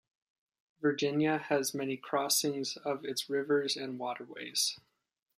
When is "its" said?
3.05-3.29